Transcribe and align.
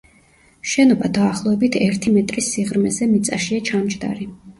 შენობა 0.69 1.09
დაახლოებით 1.17 1.77
ერთი 1.87 2.13
მეტრის 2.15 2.47
სიღრმეზე 2.55 3.09
მიწაშია 3.13 3.65
ჩამჯდარი. 3.71 4.27